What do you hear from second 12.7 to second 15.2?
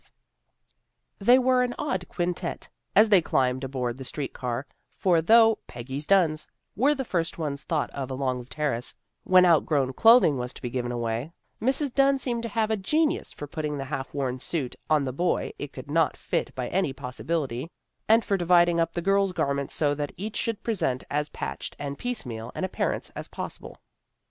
a genius for putting the half worn suit on the